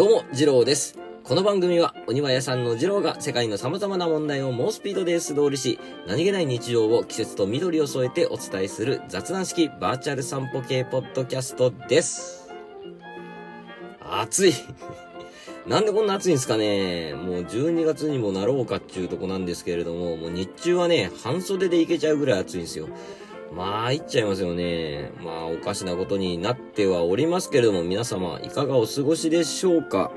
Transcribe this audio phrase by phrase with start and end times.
[0.00, 0.98] どうも、次郎です。
[1.24, 12.48] この番組は、お庭屋さんの次郎が世界の様々な問題を猛スピードで素通りし、何気ない日常を季節と緑を添えてお伝えする雑談式バーチャル散歩系ポッドキャストです。
[14.00, 14.54] 暑い。
[15.68, 22.88] なんでこんな暑いんですかねもう12月にもなろうかっていうとこなんですけれども、もう日中はね、半袖でいけちゃうぐらい暑いんですよ。
[23.52, 25.10] まあ、いっちゃいますよね。
[25.22, 30.12] まあ、おかしなことになってはおりますけれども、皆様、いかがお過ごしでしょうか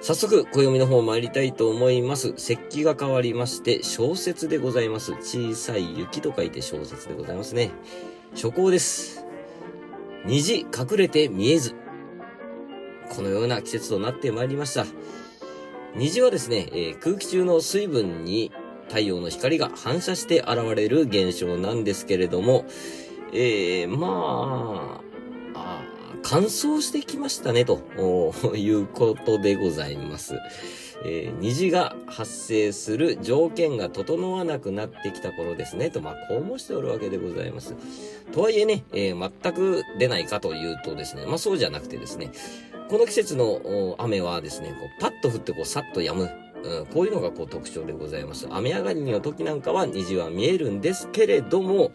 [0.00, 2.34] 早速、暦の方参りたいと思います。
[2.36, 5.12] 節気が変わりまして、小説でございます。
[5.12, 7.70] 小さい雪と書いて小説でございますね。
[8.34, 9.24] 初行です。
[10.26, 11.74] 虹隠れて見えず。
[13.10, 14.84] このような季節となってまいりました。
[15.94, 18.50] 虹はですね、えー空気中の水分に
[18.88, 22.64] 太陽の光が反射して現れる現象なんですけれども、
[23.32, 25.00] えー、ま
[25.54, 25.82] あ、あ
[26.22, 27.80] 乾燥してきましたね、と
[28.56, 30.36] いうことでございます。
[31.04, 37.74] えー虹が発生する条件が整わなくなってきた頃ですね、と、まあ、こう申しておるわけでございます。
[38.32, 42.30] とはいえね、えー全く出ないかというとですね、まあ、そうじゃなくてですね、
[42.88, 46.30] この季節の雨はですね、こうパッと降ってこうさっと止む。
[46.64, 48.46] うん、こういうのがこう特徴でございます。
[48.50, 51.92] 雨上がりの時なんかは虹は見えるんですけれども、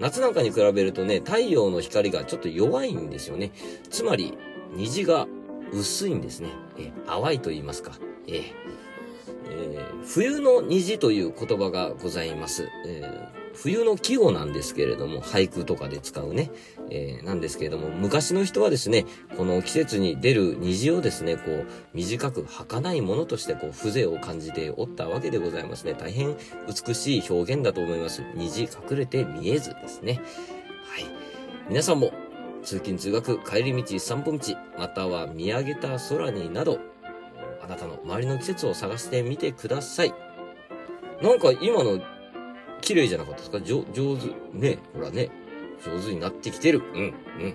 [0.00, 3.52] 夏なんかに比べるとね、太陽の光がちょっと弱いんですよね。
[3.90, 4.36] つまり、
[4.74, 5.26] 虹が
[5.72, 6.50] 薄いんですね。
[6.78, 7.92] え淡いと言いますか。
[8.26, 12.68] ええー冬の虹という言葉がございます。
[12.86, 16.50] えー冬の季語なんですけれども、俳句とかで使うね、
[16.90, 19.04] えーなんですけれども、昔の人はですね、
[19.36, 25.94] この季節に出る虹をですね、こう、短く儚いものとして、こう、風情を感じておったわけでございますね。
[25.94, 26.36] 大変
[26.68, 28.22] 美しい表現だと思います。
[28.34, 30.20] 虹隠れて見えずですね。
[30.84, 31.04] はい。
[31.68, 32.12] 皆さんも、
[32.62, 34.38] 通勤通学、帰り道、散歩道、
[34.78, 36.78] または見上げた空になど、
[37.60, 40.14] あなたの周りの季節を探してみてください。
[41.22, 42.00] なんか今の、
[42.80, 43.60] 綺麗じゃなかったですか？
[43.60, 44.28] 上上手。
[44.52, 45.30] ね、ほらね。
[45.84, 46.82] 上手になってきてる。
[46.94, 47.54] うん、うん。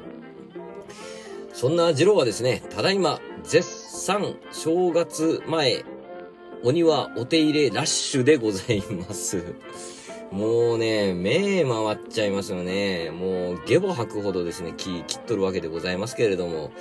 [1.54, 5.84] そんなジローはですね、ただいま、絶賛正月前、
[6.64, 9.44] お庭お手入れラッシュでございます。
[10.34, 13.12] もうね、目回っちゃいますよね。
[13.12, 16.72] もう、ゲボ吐くほどですね、木切っとるわけでございますけれども。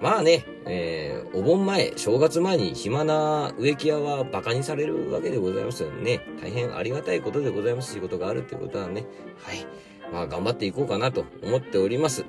[0.00, 6.22] まあね、えー、お盆前、正月前に暇な植木屋は馬鹿にされるわけでございますよね。
[6.42, 7.92] 大変ありがたいことでございます。
[7.92, 9.06] 仕事があるってことはね。
[9.44, 9.64] はい。
[10.12, 12.24] まあ、頑張っていこうかなと思っております。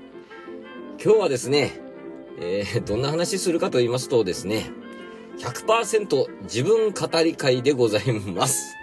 [1.04, 1.82] 今日はですね、
[2.40, 4.70] えー、どんな話するかと言いますとですね、
[5.40, 8.79] 100%自分語り会でございます。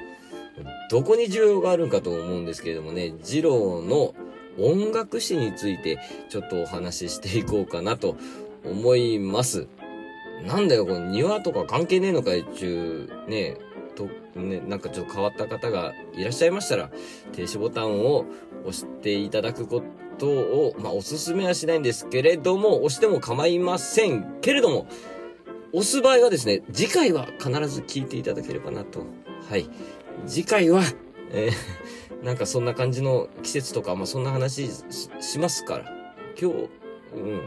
[0.91, 4.15] どこに需要があるかと思うんですけれどもね、二郎の
[4.59, 5.99] 音楽史について
[6.29, 8.17] ちょっとお話ししていこうかなと
[8.65, 9.69] 思います。
[10.47, 13.57] なんだよ、この庭とか関係ねえのかいっちゅう、ね、
[13.97, 14.09] と、
[14.39, 16.91] ね、なんかちょっと変わった方がいらっしゃいましたら、
[17.33, 18.27] 停止ボタンを
[18.65, 19.83] 押していただくこ
[20.19, 24.87] とを、まあ、おすすめはしないんですけれども、押しても構いませんけれども、
[25.73, 29.01] 押す場合はですね、次回は必ず聞いていただければなと。
[29.49, 29.69] はい。
[30.27, 30.83] 次回は、
[31.31, 31.53] えー
[32.25, 34.85] なんかそんな感じの季節とか、まあ、そんな話し
[35.21, 35.85] しますから。
[36.41, 36.57] 今日、
[37.15, 37.41] うん。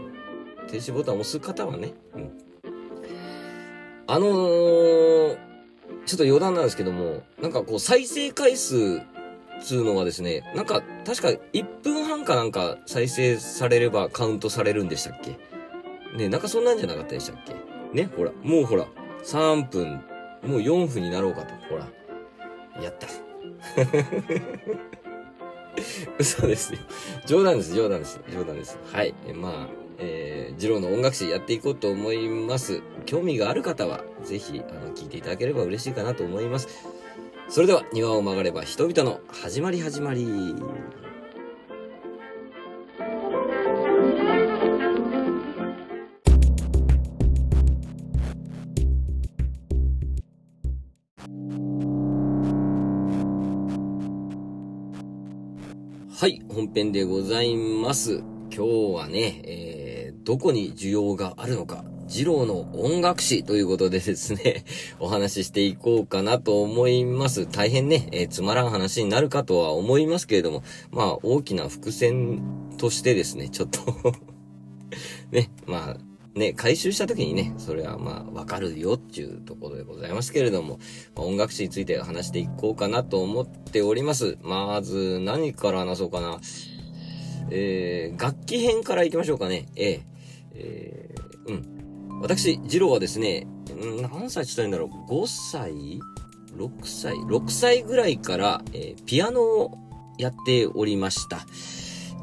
[0.67, 2.31] 停止ボタン押す方はね、うん。
[4.07, 5.37] あのー、
[6.05, 9.01] ちょっと余談なんですけども、なんかこう再生回数
[9.61, 15.37] つうのはですね、なんか確か1分半かなんか再生されればカウントされるんでしたっけ？
[16.17, 17.53] ねなんかそんなんじゃなかったでしたっけ？
[17.93, 18.87] ねほら、もうほら、
[19.23, 20.01] 3分、
[20.43, 21.53] もう4分になろうかと。
[21.69, 21.87] ほら。
[22.83, 23.07] やった。
[26.17, 26.79] 嘘ですよ。
[27.25, 28.77] 冗談です、冗談です、冗談です。
[28.91, 29.13] はい。
[29.27, 29.67] えまあ、
[29.97, 32.81] えー、ジローの音楽史やっていこうと思います。
[33.05, 36.67] 興味がある方は、ぜひ、あの、聞いていただければ嬉しいかなと思います。
[37.49, 40.55] それでは、庭を曲がれば人々の始まり始まり。
[56.69, 58.19] 本編でございます。
[58.55, 64.65] 今日はね、えー、どこに需要があるのか、二郎の音楽史ということでですね、
[64.99, 67.47] お話ししていこうかなと思います。
[67.47, 70.61] 大変ね、えーつまらん話になるかとは思いますけれども、
[70.91, 72.43] まあ、大きな伏線
[72.77, 73.79] としてですね、ちょっと
[75.31, 76.08] ね、まあ、
[76.39, 80.79] ね、回収した時にね、それはまあ、わかるよっていうところでございますけれども、
[81.15, 84.37] まあ音楽史について話していこうかなと思っております。
[84.41, 86.39] まず、何から話そうかな。
[87.51, 89.67] えー、楽器編から行きましょうかね。
[89.75, 90.01] ええ
[90.55, 92.21] えー、うん。
[92.21, 93.47] 私、ジローはですね、
[94.01, 95.99] 何歳って言ったらいいんだろう ?5 歳
[96.55, 99.77] ?6 歳 ?6 歳ぐらいから、えー、ピアノを
[100.17, 101.45] やっておりました。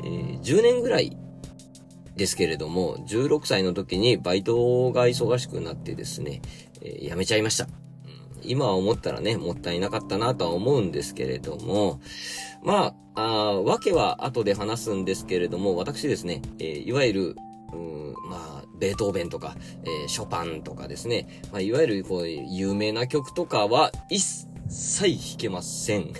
[0.04, 1.16] えー、10年ぐらい
[2.16, 6.40] ですけれども、16歳の時にバイトが忙しくなってですね、
[6.80, 7.68] えー、辞めちゃいました。
[8.42, 12.00] 今は思ったらね、もったいなかったなとは思うんですけれども、
[12.62, 17.36] まあ、あわけは後で話すんですけれども、私ですね、えー、いわゆる、
[18.28, 24.22] まあ、ベートーベンとか、えー、ショパンとかですね、まあ、いわゆるこう、有名な曲とかは一
[24.68, 26.12] 切弾けません。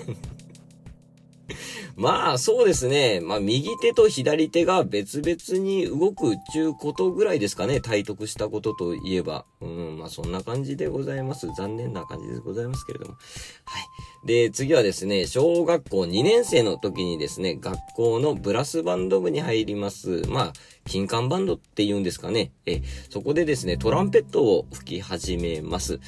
[1.96, 3.20] まあ、そうですね。
[3.20, 7.80] まあ、右手と左手が別々に動くっちゅうことぐらいですかね。
[7.80, 9.44] 体得したことといえば。
[9.60, 11.48] うん、まあ、そんな感じでございます。
[11.56, 13.12] 残念な感じでございますけれども。
[13.12, 14.26] はい。
[14.26, 20.22] で、次はですね、小学校2年生の時にですね、学校のブラスバンド部に入ります。
[20.28, 20.52] まあ、
[20.88, 22.52] 金管バンドって言うんですかね。
[22.66, 26.00] え、そこでですね、トランペットを吹き始めます。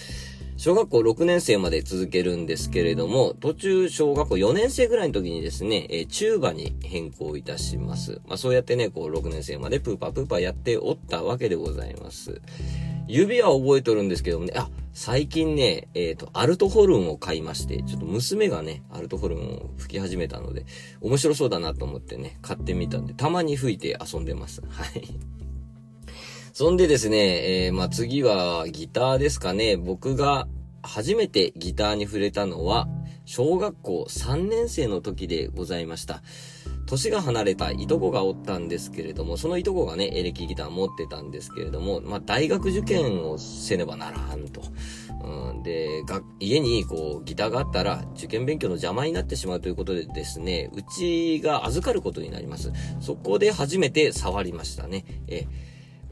[0.59, 8.21] 小学校6年生まで続けるんですけれども、途中小学校4年生ぐらいの時にですね、えー、チューバに変更いたします。
[8.27, 12.43] まあそうやってね、こう6年生までプーパープーパーやっておったわけでございます。
[13.07, 20.67] 指は覚えとるんですけどもね、あ、最近ね、えっ、ー、と、アルトホルンを買いまして、ちょっと娘がね、アルトホルンを吹き始めたので、
[21.01, 24.61] 面白そうだなと思ってね、買ってみたんで、たまに吹いて遊んでます。
[24.69, 25.38] はい。
[26.59, 29.77] そんでですね、えー、まあ、次はギターですかね。
[29.77, 30.49] 僕が
[30.83, 32.89] 初めてギターに触れたのは、
[33.27, 36.21] 小学校3年生の時でございました。
[36.87, 44.61] 年が離れたいとこがおったんですけれども、そのいとこがね、エレキギター持ってたんですけれども、まあ、大学受験をせねばならんと。
[45.23, 52.73] うん、で、が、家にこう、ギターがあったら、受験勉強の邪魔になってしまうということでですね、うちが預かることになります。
[52.99, 55.05] そこで初めて触りましたね。
[55.29, 55.47] え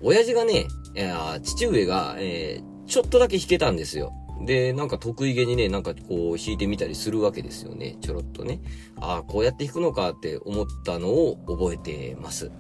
[0.02, 1.12] 親父がね、え
[1.42, 4.12] 父上が、えー、ちょっとだけ弾けたんですよ。
[4.44, 7.96] で、なんか得意げにね、なんかこう弾いてみたりするわけですよね。
[8.00, 8.60] ちょろっとね。
[9.00, 12.50] ああ、こうやって弾くのかって思ったのを覚えてます。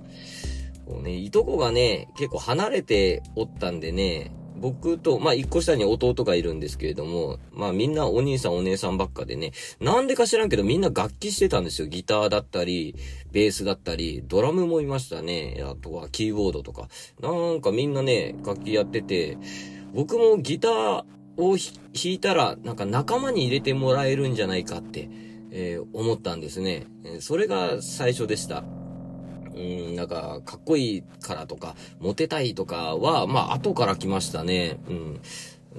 [0.86, 11.88] こうね、いとこがね、結構離れておったんでね、僕と、まあ、一個下に弟がいるんですけれども、まあ、みんなお兄さんお姉さんばっかでね、なんでか知らんけどみんな楽器してたんですよ。
[11.88, 12.94] ギターだったり、
[13.32, 15.62] ベースだったり、ドラムもいましたね。
[15.62, 16.88] あとはキーボードとか。
[17.20, 19.38] なんかみんなね、楽器やってて、
[19.92, 21.04] 僕もギター
[21.36, 25.08] を弾いたら、なんか仲間に入れてもらえるんじゃないかって、
[25.50, 26.86] えー、思ったんですね。
[27.20, 28.64] それが最初でした。
[29.56, 34.78] うん、なんか、かっこいいからとか、モテたいとかは、まあ、後から来ましたね。
[34.88, 35.20] うん。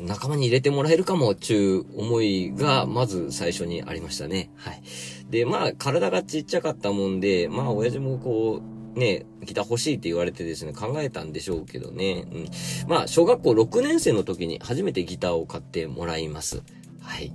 [0.05, 4.51] 仲間に入れてもらえるかも、ちゅう思いが、まず最初にありましたね。
[4.55, 4.81] はい。
[5.29, 8.61] で、まあ、体がちっちゃかったもんで、まあ、親父もこ
[8.95, 12.25] う、ね、ギター欲しいって言われてですね、考えたんでしょうけどね。
[12.31, 12.47] うん。
[12.87, 16.63] まあ、小学校6年生の時に初めてギターを買ってもらいます。
[17.01, 17.31] はい。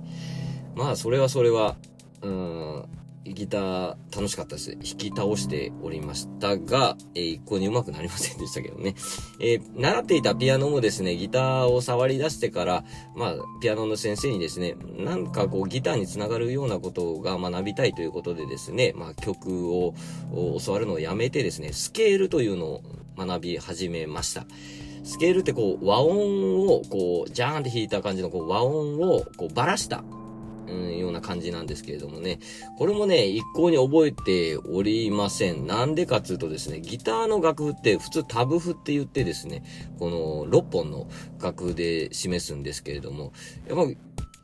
[0.75, 1.77] まあ、それはそれは、
[2.21, 2.85] うん、
[3.25, 4.71] ギター楽しかったです。
[4.71, 8.95] 弾き倒しておりましたが、えー、一向に上手くなりませんでしたけどね。
[9.39, 12.83] えー、習っていたピアノもですね、ギターを触り出してから、
[13.15, 19.93] まあ、ピアノの先生にですね、なんかこうギターにつながるようなことが学びたいということでですね、まあ曲を
[20.63, 22.83] 教わるのをやめてですね、スケールというのを
[23.17, 24.45] 学び始めました。
[25.03, 30.03] スケールってこう和音をこうジャーンって弾いた感じのこう和音をこうばらした
[30.67, 32.39] うん、ような感じなんですけれどもね。
[32.77, 35.67] これもね、一向に覚えておりません。
[35.67, 39.63] なんでかっていうとですね、ギターの楽譜って普通タブ譜って言ってですね、
[39.99, 41.07] この6本の
[41.41, 43.33] 楽譜で示すんですけれども、
[43.67, 43.85] やっぱ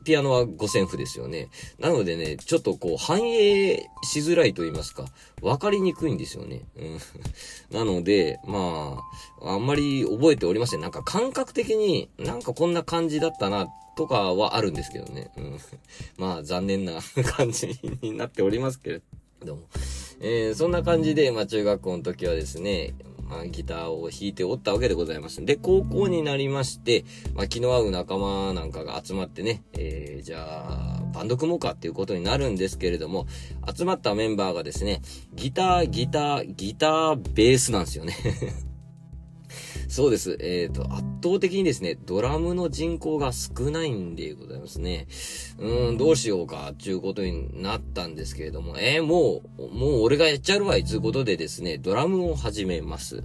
[0.04, 1.48] ピアノは五線譜ですよね。
[1.78, 5.04] なのでね、ちょっとこう反映しづらいと言いますか、
[5.42, 6.62] わかりにくいんですよね。
[6.76, 6.98] うん、
[7.76, 9.02] なので、ま
[9.42, 10.80] あ、あんまり覚えておりません。
[10.80, 13.68] なんか感覚的になんかこんな感じだったな
[14.00, 15.30] とかはあるんですけどね。
[15.36, 15.58] うん、
[16.16, 17.00] まあ残念な
[17.36, 19.02] 感じになっておりますけれ
[19.44, 19.62] ども。
[20.22, 22.94] えー、そんな感じで、まあ中学校の時はですね、
[23.28, 25.44] まあ、ギターを弾いておったわけでございます。
[25.44, 27.04] で、高校になりまして、
[27.34, 33.28] まあ、気の合う仲間なんかが集まってね、えー、じゃあ、バンド組もうかっていうことになるんですけれども、
[33.72, 35.00] 集まったメンバーがですね、
[35.34, 38.16] ギター、ギター、ギター、ベースなんですよね
[39.90, 40.36] そうです。
[40.38, 45.08] えっ、ー、と、圧倒的にですね、ドラムの人口が少ないんでございますね。
[45.58, 53.24] うん、どうしようか、ちゅうことになったんですけれども、えー、もう、もう俺がやっちゃるわい、つうことでですね、ドラムを始めます。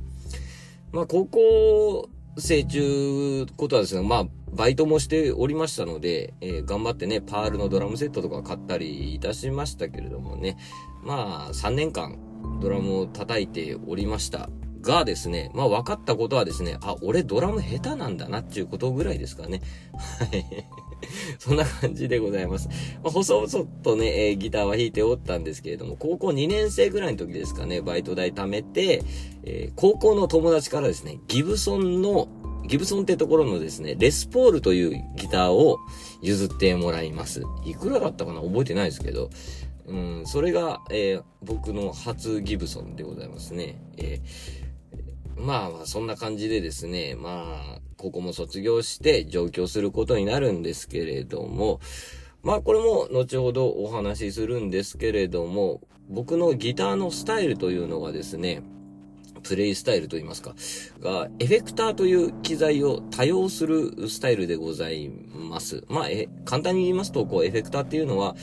[0.92, 10.58] まあ、高校生中ことはですね、まあ、バイトもしておりましたので、えー、頑張ってね、パールのドラムセットとか買ったりいたしましたけれどもね、
[11.04, 12.18] まあ、3年間
[12.60, 14.50] ドラムを叩いておりました。
[14.86, 19.62] がですね、まあ分かったことはですね、あ、俺ドラム下手なんだなっていうことぐらいですかね。
[19.94, 20.46] はい。
[21.40, 22.68] そんな感じでございます。
[23.04, 29.04] まあ、細々とね、えー、ギターは弾いておったんですけれども、高校2年生ぐらいの時ですかね、バイト代貯めて、
[29.44, 32.28] えー、高校の友達からですね、ギブソンの、
[32.68, 35.78] ギブソンってところのですね、レスポールというギターを
[36.22, 37.44] 譲ってもらいます。
[37.66, 38.42] いくらだったかな？
[38.42, 39.30] 覚えてないですけど、
[39.88, 43.80] うん、それが、えー、僕の初ギブソンでございますね。
[43.98, 44.75] えー、
[45.38, 51.80] まあまあ、そんな感じでですね、まあ、ここも卒業して上京することになるんですけれども、
[52.44, 58.62] まあこれも後ほどお話しするんですけれども、僕のギターのスタイルというのがですね、
[59.42, 60.56] プレイスタイルと言いますか、
[61.00, 65.84] が、エフェクターという機材を多用するスタイルでございます。
[65.88, 68.36] まあ、え、簡単に言いますと、こう、エフェクターっていうのは、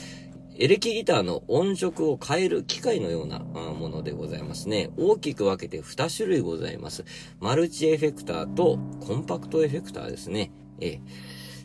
[0.55, 4.91] エレキギターの音色を変える機械のようなものでございますね。
[4.97, 7.05] 大きく分けて2種類ございます。
[7.39, 10.51] マルチエフェクターとコンパクトエフェクターですね。
[10.79, 11.01] ええ。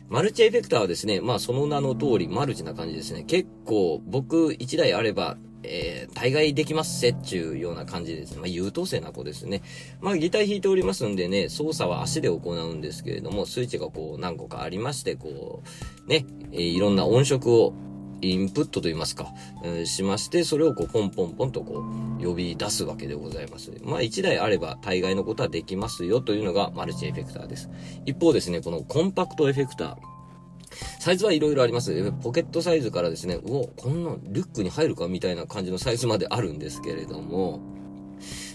[0.09, 3.23] マルチエフェクターはですね、まあその名の通りマルチな感じですね。
[3.23, 8.37] 結構僕1台あれば、えー、大概できますせっちゅうような感じですね。
[8.39, 9.61] まあ優等生な子ですね。
[10.01, 15.61] まあギター弾いておりますんでね、操作は足で行うんですけれども、スイッチがこう何個かありまして、こ
[16.07, 17.73] う、ね、え、いろんな音色を
[18.21, 19.33] インプットと言いますか、
[19.63, 21.83] えー、しまして、それをこうポンポンポンとこ
[22.19, 23.71] う呼び出すわけでございます。
[23.83, 27.69] まあ1台あれば大概のことはできますよというのがマルチエフェクターです。
[28.05, 29.97] 一方ですね、このコンパクトエフェクター。
[30.99, 32.11] サイズはいろいろあります。
[32.21, 37.59] ポケットサイズからですね、うお、こんなリュックに入るかみたいな感じのサイズまであるんですけれども、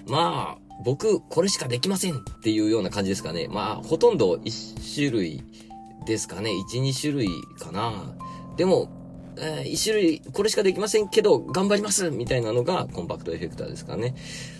[0.06, 3.48] まあ、僕、これしかできませんっていうような感じですかね。
[3.48, 5.42] まあ、ほとんど1種類
[6.06, 6.50] ですかね。
[6.50, 7.28] 1、2種類
[7.58, 8.14] かな。
[8.56, 8.88] でも、
[9.38, 14.14] えー、一種類、これしかできませんけど、頑張りますみたいなのがコンパクトエフェクターですかね。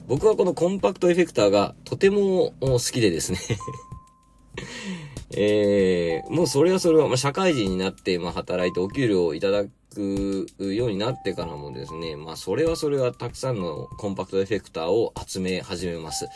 [0.07, 3.39] 僕はこのコンパクトエフェクターがとても好きでですね
[5.37, 16.27] えー、もうそれはそれは、まあ、社会人になって、まあ、働いてお給料をいただくようになってからもですね、まあ、それはそれはたくさんのコンパクトエフェクターを集め始めます。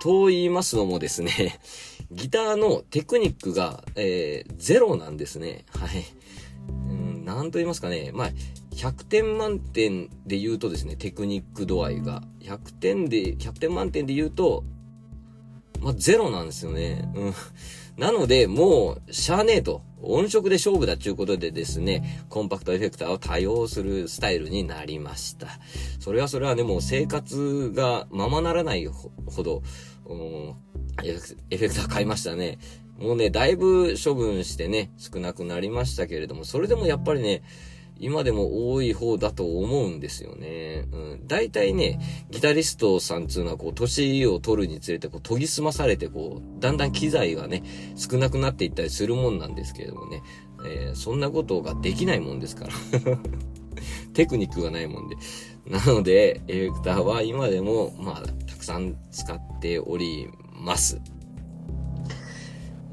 [0.00, 1.60] と言いますのもですね、
[2.10, 5.64] ギターのテクニックが、えー、ゼロなんですね。
[5.68, 6.04] はい。
[7.24, 8.30] なんと言いますかね、まあ、
[8.74, 14.64] 100点満点で言うとですね、テクニック度合いが、100点で、100点満点で言うと、
[15.80, 17.10] まあ、ゼロなんですよね。
[17.14, 17.34] うん。
[17.96, 19.82] なので、もう、しゃあねえと。
[20.04, 25.46] 音色で勝負だっていうことでですね、コンパクトエフェクターを多用するスタイルになりました。
[26.00, 29.10] それはそれはね、もう生活がままならないほ
[29.42, 29.62] ど、
[31.04, 32.58] エフェクター買いましたね。
[33.02, 37.42] もうね、だいぶ処分してね、少なくなりましたけれども、それでもやっぱりね、
[37.98, 40.86] 今でも多い方だと思うんですよね。
[40.92, 41.26] うん。
[41.26, 47.64] 大体ね、ギタリストさんつうのはこう、年を取るにつれてこう、研ぎ澄まされてこう、だんだん機材がね、
[47.96, 50.22] 少なくなっていったりするもんなんですけれどもね、
[50.64, 52.72] えー、そんなことができないもんですから。
[54.14, 55.16] テクニックがないもんで。
[55.66, 61.00] なので、エフェクターは今でも、まあ、たくさん使っております。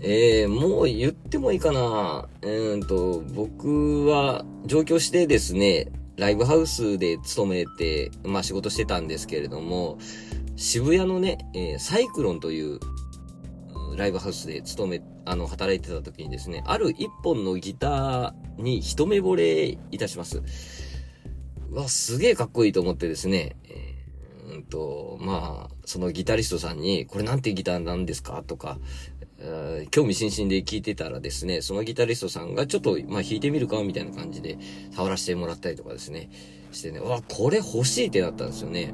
[0.01, 2.29] えー、もう言ってもいいかな。
[2.41, 9.97] うんと、僕は上京してですね、ライブハウスで勤めて、まあ仕事してたんですけれども、
[10.55, 12.79] 渋谷のね、えー、サイクロンという
[13.97, 20.41] ライブハウスで勤め、あの、働いてた時にですね、ある一本のギターに一目惚れいたします。
[21.71, 28.43] うわ、すげえかっこいいと思ってですね、えー、うんと、まあ、そのギタリストさんに、これなんてギターなんですか？
[28.45, 28.79] とか、
[29.91, 34.57] 興味津々で聞いてたらですね、そのギタリストさんがちょっと、まあ、弾いてみるかみたいな感じで
[34.91, 36.29] 触らせてもらったりとかですね、
[36.71, 38.93] してね、わ、これ欲しいってなったんですよね。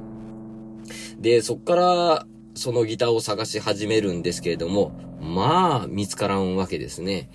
[1.20, 7.30] で、そっから、そのギターを探し始めるんですけれども、まあ、見つからんわけですね。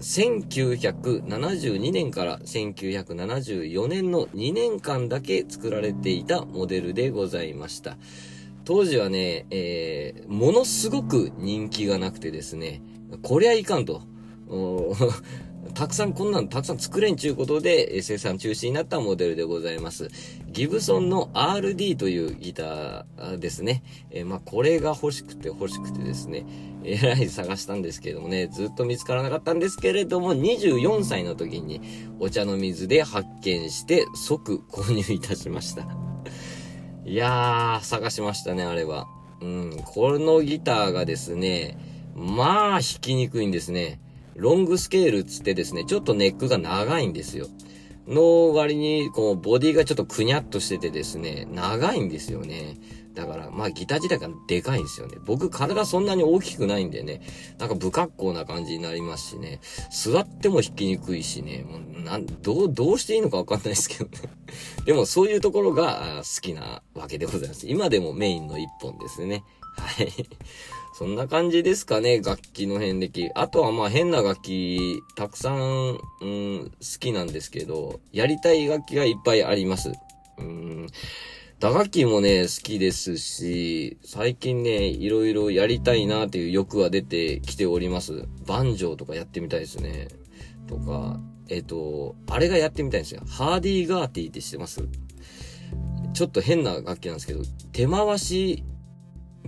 [0.00, 7.96] 1972年から1974年の2年間だけ作られていたモデルでございました。
[8.68, 12.82] 当時はね、えー、ものすごく人気がなくてですね、
[13.22, 14.02] こりゃいかんと。
[15.72, 20.10] たくさん、こんなんたくさん作れんちゅうことで、生産中止になったモデルでございます。
[20.52, 23.82] ギブソンの RD というギターですね。
[24.10, 26.44] えー、まあ、これが欲しくて欲しくてですね、
[26.84, 31.80] えらい探したんですけどもね、ずっと見つからなかったんですけれども、24歳の時に
[32.20, 36.17] お茶の水で発見して即購入いたしました。
[37.08, 39.08] いやー、探しましたね、あれは。
[39.40, 41.78] うん、このギターがですね、
[42.14, 43.98] まあ弾きにくいんですね。
[44.36, 47.46] ロングスケールつってですね、ちょっとネックが長いんですよ。
[48.08, 52.76] の割に、こう、ボディがちょっとくにゃっとしててですね、長いんですよね。
[53.14, 55.16] だから、まあギター自体がでかいんですよね。
[55.24, 57.20] 僕体そんなに大きくないんでね、
[57.58, 59.60] なんか不格好な感じになりますしね、
[59.90, 64.10] 座っても弾きにくいしね、もうなん、どう、どうしていいのかわかんないですけどね。
[64.86, 67.66] でもそういうところが好きなわけでございます。
[67.66, 69.42] 今でもメインの一本ですね。
[69.76, 70.12] はい。
[70.98, 73.30] そんな感じですかね、楽器の遍歴。
[73.36, 75.56] あとはまあ変な楽器、たくさん、
[76.20, 79.92] うん、好きなんですけど、やりたい楽器がいっぱいあります。
[80.38, 80.86] うん
[81.60, 88.24] 打楽器もね、好きですし、最近ね、いろいろやりたいなっていう欲は出てきております。
[88.44, 90.08] バンジョーとかやってみたいですね。
[90.66, 93.22] とか、えっ、ー、と、あれがやってみたいんですよ。
[93.28, 94.82] ハーディーガーティーって知ってます？
[96.12, 98.64] ちょっと変な楽器なんですけど、手回し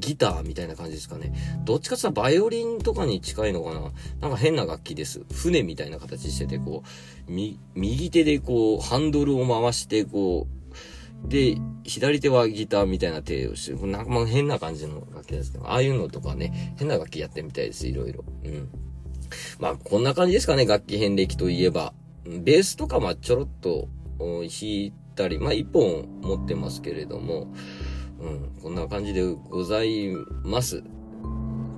[0.00, 1.32] ギターみたいな感じですかね。
[1.64, 3.80] どっちかって言ったらバイオリンとかに近いのかな
[4.20, 5.22] なんか変な楽器です。
[5.32, 6.82] 船みたいな形してて、こ
[7.28, 10.46] う、み右手でこう、ハンドルを回して、こ
[11.26, 18.24] う、で、左手はギターみたいな手をして、なんかまあ変な感じの楽器ですけど、ああいうのとかね、変な楽器やってみたいです、いろいろ。
[18.44, 18.68] うん。
[19.58, 21.92] まあ、こんな感じですかね、楽器遍歴といえば。
[22.24, 23.88] ベースとかまあちょろっと
[24.18, 27.52] 弾いたり、まあ一本持ってますけれども、
[28.20, 30.10] うん、こんな感じでござい
[30.44, 30.82] ます。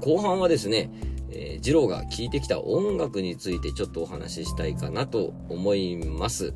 [0.01, 0.91] 後半はですね、
[1.31, 6.55] えー、ジローが聴いてきた音楽についてちょっとお話ししたいかなと思います。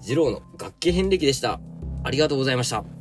[0.00, 1.60] 二郎の楽器遍歴でした。
[2.04, 2.97] ありがとうございました。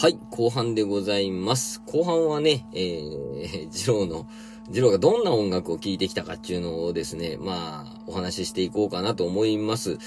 [0.00, 1.82] はい、後半でございます。
[1.84, 4.26] 後半はね、えー、 ジローの
[4.70, 9.98] ジローがどんな音楽を聴いてきたかっていうのをですね、まあ、お話ししていこうかなと思います。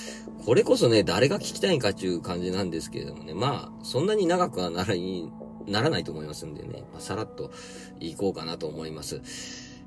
[0.48, 5.30] これこそね、誰が聞きたいかっていう感じなんですけれどもね、まあ、そんなに長くはならに
[5.68, 7.52] ならないと思いますんでね、まあ、さらっと
[8.00, 9.22] いこうかなと思います。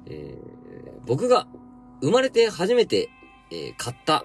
[0.06, 1.48] えー、僕が
[2.00, 3.08] 生まれて初めて、
[3.50, 4.24] えー、買った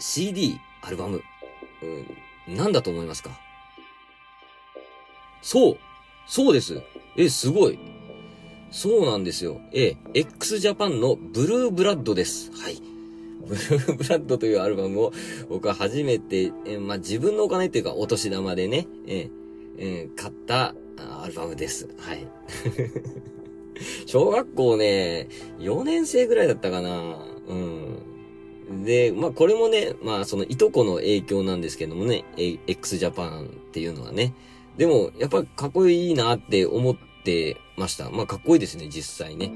[0.00, 1.22] CD、アルバム、
[2.48, 3.47] うん、何だと思いますか？
[5.42, 5.78] そう
[6.26, 6.80] そうです
[7.16, 7.78] え、すごい
[8.70, 9.60] そうなんですよ。
[9.72, 12.50] え、x ジャパンのブルーブラッドです。
[12.52, 12.76] はい。
[13.46, 15.12] ブルーブラッドというアルバムを
[15.48, 19.30] 僕は初めて、えまあ、自分のお金っていうかお年玉でね、え
[19.78, 21.88] え買ったアルバムです。
[21.98, 22.26] はい。
[24.06, 25.28] 小学校ね、
[25.60, 27.16] 4年生ぐらいだったかな。
[27.48, 28.84] うん。
[28.84, 32.24] で、まあこれもね、まあそのいとこの影響なんですけどもね、
[32.66, 34.34] x ジャパンっていうのはね。
[34.78, 38.10] でも、やっぱかっこいいなって思ってました。
[38.10, 39.52] まあ、かっこいいですね、実際ね。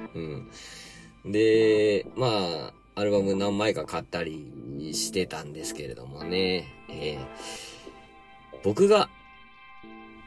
[1.24, 1.32] うん。
[1.32, 6.66] で、まあ、アルバム何枚か買ったりしてたんですけれどもね。
[6.88, 9.08] えー、僕が、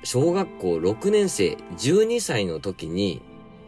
[0.05, 3.21] 小学校6年生、12歳の時に、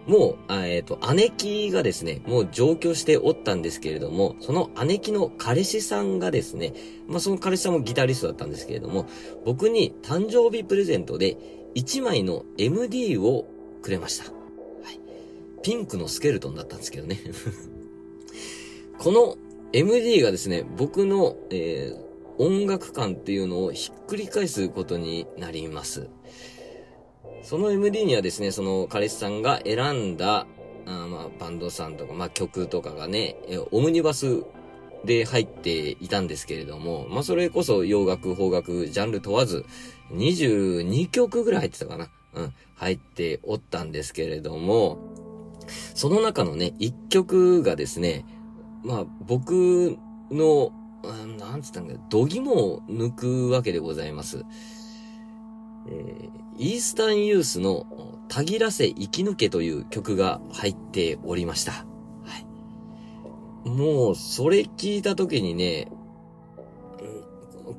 [0.08, 6.74] もう、えっ、ー、と、姉貴がですね、もう上京しておったんですけれども、その姉貴の彼氏さんがですね、
[7.08, 9.06] まあその彼氏さんもギタリストだったんですけれども、
[9.44, 11.38] 僕に誕生日プレゼントで
[11.76, 13.48] 1枚の MD を
[13.82, 14.24] くれました。
[14.26, 14.32] は
[14.92, 15.00] い。
[15.62, 17.20] ピンクのスケルトンだったんですけどね。
[18.98, 19.38] この
[19.74, 26.08] MD がですね、僕の、えー、音楽感っていうのをひっくり返すことになります。
[27.48, 30.46] その MD にはですね、その彼氏さんが選んだ、
[30.86, 33.38] あまあ、バンドさんとか、まあ、曲とかがね、
[33.72, 34.44] オムニバス
[35.06, 39.64] で入っていたんですけれども、まあ、それこそ洋楽、邦楽、ジャンル問わず、
[40.12, 42.10] 22曲ぐらい入ってたかな？
[42.34, 44.98] うん、入っておったんですけれども、
[45.96, 48.26] その中のね、一曲がですね、
[48.84, 49.98] まあ、僕
[50.32, 50.74] の、
[51.40, 54.44] なんつったんだ度肝を抜くわけでございます。
[55.90, 57.86] えー、イースタンユースの、
[58.30, 61.72] たぎらせ生き抜けという曲が入っておりました。
[61.72, 61.86] は
[63.66, 63.70] い。
[63.70, 65.90] もう、それ聞いた時にね、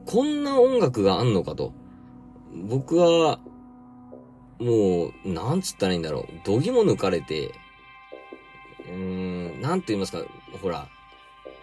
[0.07, 1.73] こんな音楽があんのかと。
[2.69, 3.41] 僕は、
[4.59, 6.27] もう、なんつったらいいんだろう。
[6.45, 7.53] どぎも抜かれて、
[8.87, 10.23] うーん、なんて言いますか、
[10.63, 10.89] ほら、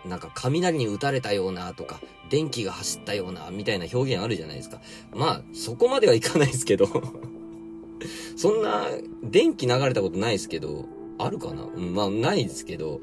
[0.07, 4.79] なんか雷に打たれたようなとか、電気が走ったようなみたいな表現あるじゃないですか。
[5.13, 6.87] まあ、そこまではいかないですけど
[8.35, 8.87] そんな、
[9.23, 10.85] 電気流れたことないですけど、
[11.17, 13.01] あるかな、まあ、ないですけど、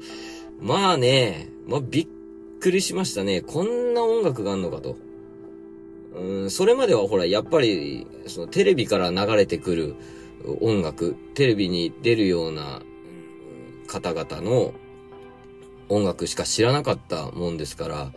[0.59, 2.07] まあね、まあ、びっ
[2.59, 3.41] くりしましたね。
[3.41, 4.97] こんな音楽があんのかと。
[6.15, 9.95] うん、それまではほら、やっぱり、そのテレビから流れてくる
[10.61, 12.81] 音楽、テレビに出るような
[13.87, 14.73] 方々の
[15.93, 18.11] 音楽しか知らなかったもんですから、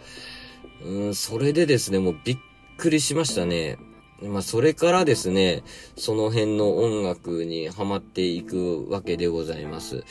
[0.85, 2.39] うん、それでですね、もうびっ
[2.77, 3.79] くりしましたね。
[4.23, 5.63] まあ、それからですね、
[5.97, 10.05] その辺の音楽にハマっていくわけでございます。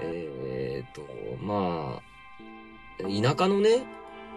[0.00, 1.02] えー、っと、
[1.44, 2.08] まあ、
[3.02, 3.84] 田舎のね、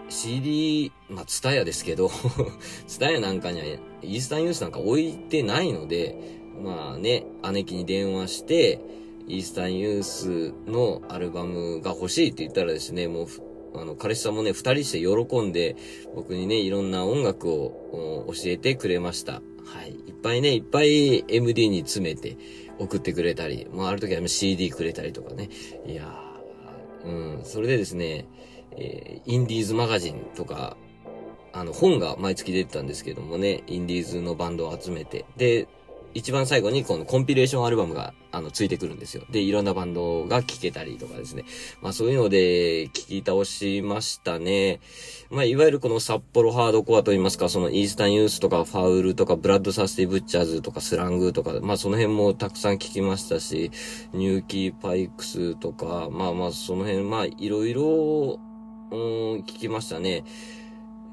[0.10, 2.12] CD、まあ、ツタヤですけど
[2.86, 6.18] ツタヤなんかには、イースタンユースなんか置いてないので、
[6.62, 8.82] まあね、姉貴に電話して、
[9.32, 13.28] イースタンユースのアルバムが欲しいって言ったらですね、もう、
[13.74, 15.78] あの、彼氏さんもね、二人して喜んで、
[16.14, 19.42] 僕にね、いろんな音楽を教えてくれました。
[19.64, 19.92] はい。
[19.92, 22.38] いっぱいね、いっぱい MD に詰めて
[22.78, 25.50] 送ってくれたり、もうある時は CD くれたりとかね。
[25.88, 26.14] いや、
[27.06, 28.28] うん、それでですね、
[28.76, 30.76] えー、インディーズマガジンとか、
[31.54, 35.70] あの、本が毎月出てたんですけどもね、インディーズのバンドを集めて、で、
[36.14, 39.24] 一番最後にこのコンピレーションアルバムが、あの、ついてくるんですよ。
[39.30, 41.46] で、いろんなバンドが聴けたりとかですね。
[41.82, 44.80] まあそういうので、聞き倒しましたね。
[45.30, 53.72] まあいわゆるこの札幌ハードコアといいますか、そのイースタンユースとかファウルとかブラッドサスティブッチャーズとかスラングとか、まあその辺もたくさん聞きましたし、
[54.14, 58.40] ニューキーパイクスとか、まあまあその辺、まあいろいろ、
[58.92, 58.98] うん、
[59.42, 60.24] 聞きましたね。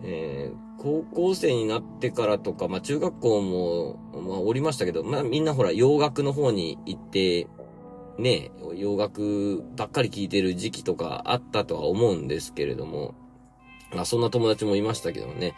[0.03, 7.49] えー高校生になってからとか、まあ中学校も、まあおりましたけど、まあみんなほら洋楽の方に行って、
[8.17, 13.15] ね、洋楽ばっかり聴いてる時期とかあったとは思うんですけれども、
[13.93, 15.55] まあそんな友達もいましたけどね。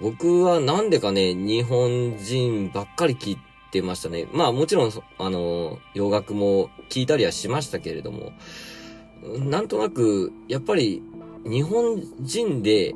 [0.00, 3.38] 僕はなんでかね、日本人ばっかり聴い
[3.70, 4.26] てましたね。
[4.32, 8.32] まあもちろん、あの、洋楽も聴いたりはしましたけれども、
[9.38, 11.02] なんとなく、やっぱり
[11.44, 12.94] 日本人で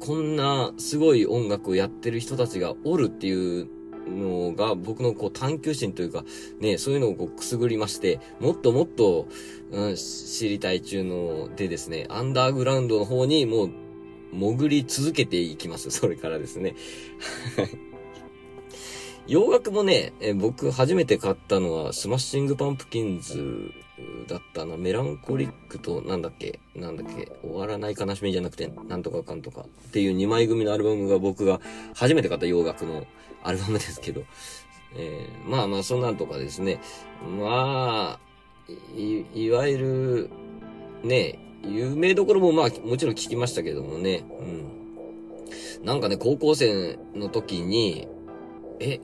[0.00, 3.68] こんなすごい音楽をやってる人たちがおるっていう
[4.08, 6.24] のが僕のこう探求心というか、
[6.60, 9.28] ね、そういうのをこうくすぐりまして、もっともっと、
[9.72, 13.70] うん、知りたい中のでですね、アンダーグラウンドの方にもう
[14.32, 15.90] 潜り続けていきます。
[15.90, 16.76] それからですね。
[19.26, 23.72] 洋楽もね、え僕初めて買ったのは Smashing Pumpkins
[24.26, 24.76] だったな。
[24.76, 31.60] メランコリックと、なんだっけ、なんだっけ、終わらない悲しみじゃなくて、なんとかかんとかっていう2枚組のアルバムが僕が
[31.94, 33.06] 初めて買った洋楽の
[33.42, 34.22] アルバムですけど、
[34.96, 36.80] えー、まあまあそんなんとかですね。
[37.40, 38.20] まあ、
[38.96, 40.30] い、いわゆる、
[41.02, 45.84] ね、有名どころもまあもちろん聞きましたけどもね、うん。
[45.84, 48.08] なんかね、高校生の時に、
[48.80, 49.00] え、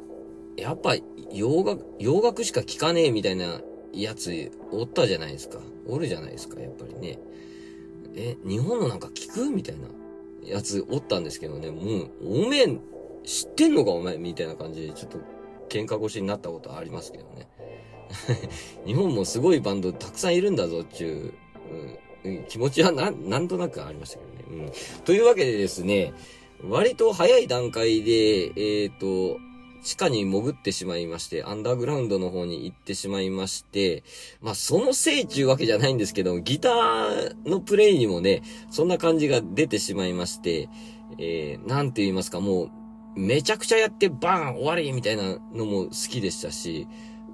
[0.56, 0.96] やっぱ
[1.32, 3.60] 洋楽、洋楽しか聴かねえみたいな
[3.92, 5.58] やつおったじゃないですか。
[5.86, 7.18] おるじゃないですか、やっぱりね。
[8.14, 9.88] え、日本のなんか聞くみたいな
[10.44, 12.78] やつおったんですけどね、もう、おめえ、
[13.24, 15.18] 知ってんのかお前みたいな感じで、ちょっと
[15.68, 17.48] 喧嘩腰になったことありますけどね。
[18.84, 21.32] 日本もすごいバンドたくさんいるんだぞっていう、
[22.24, 24.66] うん、気持ちはな、なんとなくありましたけどね。
[24.66, 24.72] うん。
[25.04, 26.12] というわけでですね、
[26.68, 29.38] 割と早い段階で、えっ、ー、と、
[29.82, 34.04] 地下に潜ってしまいまして、アンダーグラウンドの方に行ってしまいまして、
[34.40, 40.68] まあ、そのせいちゅうわけじゃないんですけど、ギターのプレイにもね、そんな感じが出てしまいまして、
[41.18, 42.70] えー、なんて言いますか、もう、
[43.16, 46.86] めちゃくちゃやってバーン終わりみたいなのも好きでしたし、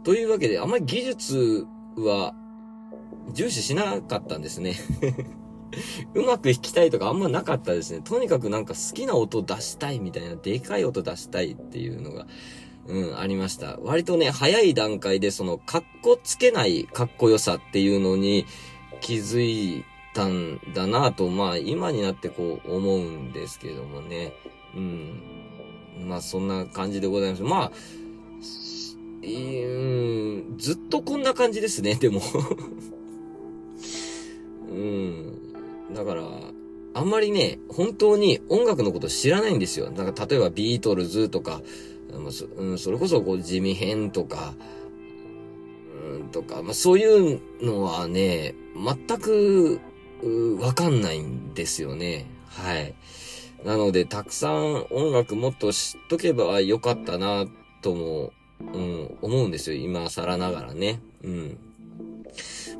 [0.02, 2.34] というわけで、あんまり技術は
[3.32, 4.74] 重視しなかったんですね。
[6.14, 8.00] うまく弾きたいとかあんまなかったですね。
[8.00, 12.26] とにかくなんか好きな音出したいみたいな、でかい音出したいっていうのが、
[12.87, 13.78] うん、ありました。
[13.83, 18.46] 割とね、早い段階でその、かっこつけないかっこよさっていうのに
[19.00, 24.33] 気づいたんだなと、まあ今になってこう思うんですけどもね。
[24.74, 25.22] うん。
[26.07, 27.42] まあそんな感じでございます。
[27.42, 27.72] まあ、
[29.22, 32.22] うん、ずっとこんな感じですね、でも
[34.70, 35.38] うん。
[35.92, 36.22] だから、
[36.94, 39.90] あんまりね、本当に音楽のこと知らないんですよ。
[39.90, 41.61] だか例えばビートルズとか、
[42.11, 44.55] うん、それこそこう地味編とか、
[46.12, 49.81] うん、とか、まあそういうのはね、全く、
[50.61, 52.27] わかんないんですよね。
[52.48, 52.94] はい。
[53.64, 57.46] なので、たくさん音楽もっと知っとけばよかったな、
[57.83, 59.79] とも、うん、思うんですよ。
[59.79, 61.01] 今更ながらね。
[61.22, 61.59] うん。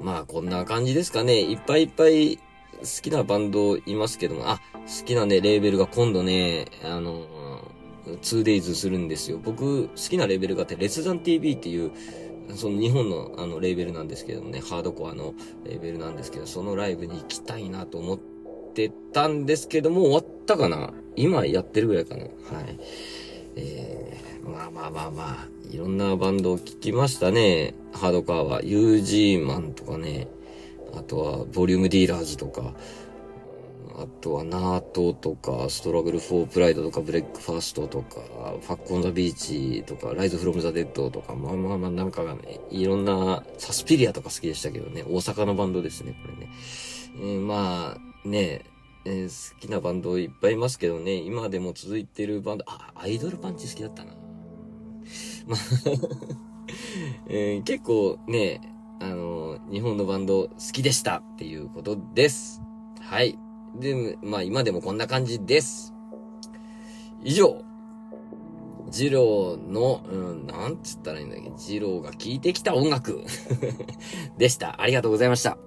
[0.03, 1.41] まあ、こんな感じですかね。
[1.41, 2.39] いっぱいいっぱい
[2.81, 7.27] 好きなバンドいますけども、あ、好きなね、レーベルが今度ね、あの、
[8.23, 9.39] 2days するんですよ。
[9.43, 11.91] 僕、好きなレーベルがあって、レスザン TV っていう、
[12.55, 18.19] その日本のあのレーベルなんですけどもね、ハードコアのレーベルなんですけど、そのライブに行きたいなと思っ
[18.73, 20.95] てたんですけども、終わったかな？
[21.15, 22.33] 今やってるぐらいかなはい。
[23.57, 27.75] えー、まあまあまあまあ、いろんなバンドを聴きましたね。
[27.93, 28.63] ハードコアは。
[28.63, 30.29] ユージーマンとかね、
[30.95, 32.75] あとは、ボリュームディーラーズとか、
[33.99, 38.21] あとは、ナートとか、 Struggle for Pride とか、 Breakfast とか、
[38.61, 46.53] Fuck on the Beach とか、 Rise from the Dead とか、まあまあまあ、なんかがね、いろんな、サスピリアとか好きでしたけどね、大阪のバンドですね、これね。
[47.17, 48.65] えー、まあ、ね、
[49.05, 54.13] えー、好きなバンドいっぱいいますけどね、今でも続いてるバンド、あ、アイドルパンチ好きだったな。
[55.47, 55.59] まあ
[57.29, 58.61] えー、結構ね、
[59.01, 62.63] あの日本のバンド好きでしたっていうことです。
[63.01, 63.39] はい。
[63.75, 65.95] で、まあ今でもこんな感じです。
[67.23, 67.63] 以上、
[68.91, 73.25] ジローの、うん、なんつったらいいんだっけ、ジローが聴いてきた音楽
[74.39, 74.81] でした。
[74.81, 75.59] ありがとうございました。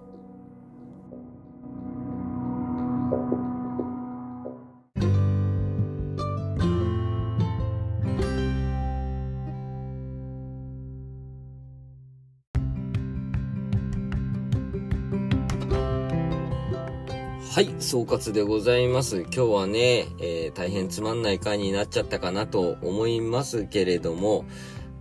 [17.62, 19.20] はい、総括でございます。
[19.20, 24.46] 今日はね、えー、大変つまんない回になっちゃったかなと思いますけれども、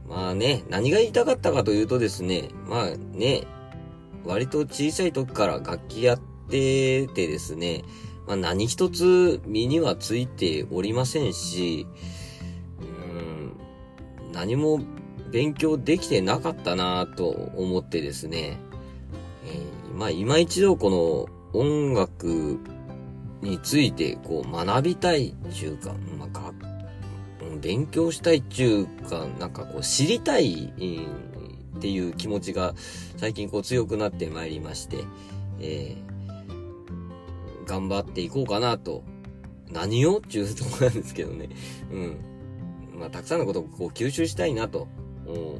[0.06, 3.46] まあね、何が言いたかったかというとですね、まあね、
[4.26, 6.20] 割と小さい時から楽器やっ
[6.50, 7.82] ててですね、
[8.26, 11.86] まあ何一つ身にはついておりませんし、
[12.78, 13.56] うん、
[14.34, 14.82] 何も
[15.32, 18.58] 勉強できてなかったなと思ってですね、
[19.46, 20.90] えー、まあ今一度こ
[21.30, 22.58] の音楽
[23.42, 26.52] についてこう学びたいっていうか、まあ、
[27.60, 30.72] 勉強したいっていうか、なんかこう知りたい、
[31.76, 32.74] っていう気持ちが
[33.16, 34.98] 最近こう強くなってまいりまして、
[35.60, 39.02] えー、頑張っていこうかなと。
[39.72, 40.18] 何を？
[40.18, 41.48] っていうところなんですけどね。
[41.92, 42.18] うん。
[42.98, 44.88] まあ、たくさんのことをこう吸収したいなと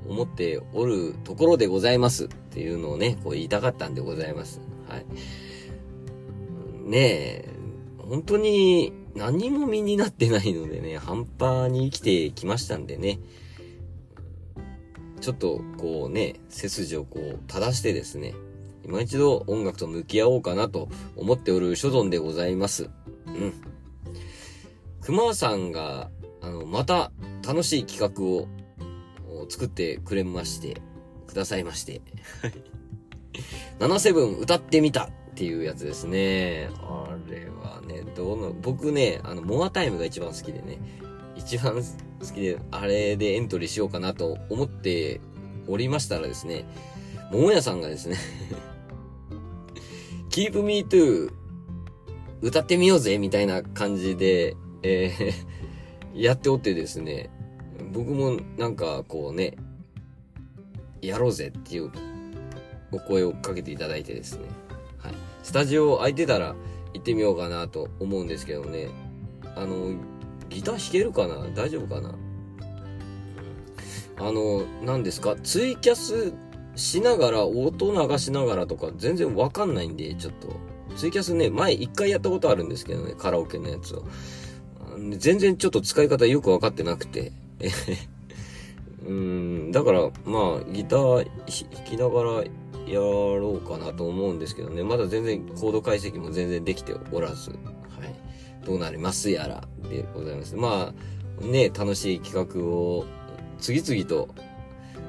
[0.08, 4.60] 思っておるところでございますっていうのをね、こう言いたかったんでございます。
[4.88, 5.06] はい。
[6.90, 7.48] ねえ、
[7.98, 13.20] 本当に何も身になってないのでね、半端に生きてきましたんでね、
[15.20, 18.34] ちょっとこうね、背筋をこう正してですね、
[18.84, 22.90] 今一度音楽と向き合おうかなと思っておる所存でございます。
[23.26, 23.52] うん。
[25.00, 26.10] 熊さんが、
[26.42, 27.12] あの、また
[27.46, 28.48] 楽しい企画を
[29.48, 30.82] 作ってくれまして、
[31.28, 32.02] くださいまして。
[32.42, 32.54] はい。
[33.78, 36.68] 77歌ってみたっていうやつですね。
[36.82, 40.76] あれはね、どの、僕ね、あの、モアタイムが一番好きでね、
[41.34, 45.22] 一番好きで、あれでエントリーしようかなと思って
[45.66, 46.66] おりましたらですね、
[47.32, 48.18] 桃屋さんがですね
[50.28, 51.32] Keep Me To
[52.42, 55.50] 歌ってみようぜみたいな感じで、えー
[56.14, 57.30] やっておってですね、
[57.92, 59.56] 僕もなんかこうね、
[61.00, 61.90] やろうぜっていう
[62.90, 64.48] お声をかけていただいてですね、
[65.42, 66.54] スタジオ空いてたら
[66.94, 68.88] 行ってみようかなと思うんですけどね。
[69.56, 69.94] あの、
[70.48, 71.46] ギター弾けるかな？
[71.54, 72.14] 大丈夫かな？
[74.18, 75.36] あの、何ですか？
[75.36, 76.32] ツイキャス
[76.76, 80.48] しながら、音流しながらとか全然わかんないんで、ちょっと。
[80.96, 84.04] ツイキャスね、前一回やったことあるんですけどね、カラオケのやつを。
[85.16, 87.32] 全然ちょっと使い方よくわかってなくて。
[89.06, 92.44] うん、だから、まあ、ギター弾きながら
[92.92, 94.82] やろうかなと思うんですけどね。
[94.82, 97.60] まだ全然コード解析も全然できておらず、はい。
[98.64, 100.56] どうなりますやらでございます。
[100.56, 100.92] ま
[101.40, 103.06] あ、ね、楽しい企画を
[103.58, 104.34] 次々と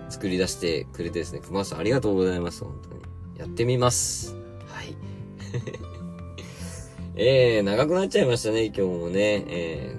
[0.09, 2.63] 作り出してくれてですね、熊さんありがとうございます。
[2.63, 3.01] 本当に。
[3.39, 4.35] やってみます。
[4.67, 4.95] はい。
[7.15, 9.43] えー、長くなっちゃいましたね、今日もね。
[9.47, 9.95] え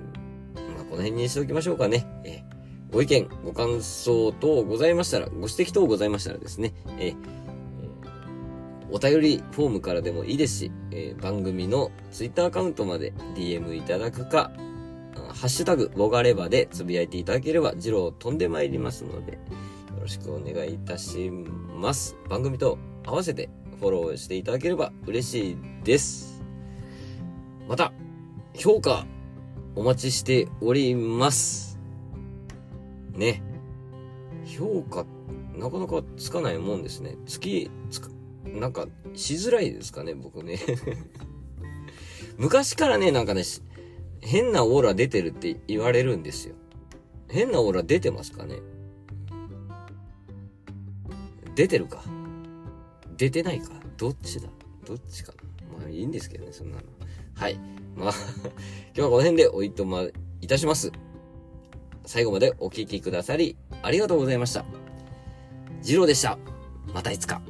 [0.55, 2.07] ー、まあ、この辺にしておきましょうかね。
[2.25, 7.42] えー、ご意見、ご感想等ございましたら、ご指摘等ございましたらですね、えー
[8.93, 14.53] お便りフォームからでもいいですし、えー、番組のツイッターアカウントまで DM いただくか、
[15.17, 19.39] ハッシュタグ、ボガレバでつぶやいていただければ、ジロー飛んでまいりますので、よ
[20.01, 22.17] ろしくお願いいたします。
[22.29, 23.49] 番組と合わせて
[23.81, 26.43] フォローしていただければ嬉しいです。
[27.69, 27.93] また、
[28.55, 29.07] 評価
[29.75, 31.79] お待ちしております。
[33.15, 33.43] ね。
[34.45, 35.07] 評価、
[35.57, 37.17] なかなかつかないもんですね。
[37.27, 38.11] 月、つか、
[38.45, 40.59] なんか、しづらいですかね、僕ね。
[42.39, 43.43] 昔からね、なんかね、
[44.21, 46.55] 変なオーラ出てるって言われるんですよ。
[47.29, 48.57] 変なオーラ出てますかね？
[51.55, 52.03] 出てるか？
[53.17, 53.73] 出てないか？
[53.97, 54.49] どっちだ？
[54.87, 55.33] どっちか
[55.79, 56.83] まあいいんですけどね、そんなの。
[57.35, 57.59] はい。
[57.97, 58.13] まあ
[58.95, 60.03] 今日はこの辺でおいとま
[60.41, 60.91] いたします。
[62.05, 64.65] 最後までお聴きくださり、ありがとうございました。
[65.83, 66.39] ジローでした。
[66.93, 67.43] またいつか。